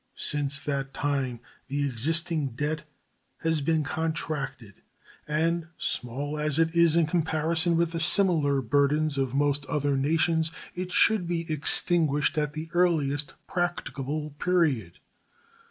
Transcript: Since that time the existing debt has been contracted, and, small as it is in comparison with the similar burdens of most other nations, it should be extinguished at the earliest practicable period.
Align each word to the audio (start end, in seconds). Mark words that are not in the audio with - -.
Since 0.15 0.57
that 0.65 0.95
time 0.95 1.41
the 1.67 1.85
existing 1.85 2.55
debt 2.55 2.85
has 3.41 3.61
been 3.61 3.83
contracted, 3.83 4.81
and, 5.27 5.67
small 5.77 6.39
as 6.39 6.57
it 6.57 6.73
is 6.73 6.95
in 6.95 7.05
comparison 7.05 7.77
with 7.77 7.91
the 7.91 7.99
similar 7.99 8.63
burdens 8.63 9.19
of 9.19 9.35
most 9.35 9.63
other 9.67 9.95
nations, 9.95 10.51
it 10.73 10.91
should 10.91 11.27
be 11.27 11.45
extinguished 11.53 12.35
at 12.39 12.53
the 12.53 12.71
earliest 12.73 13.35
practicable 13.45 14.31
period. 14.39 14.93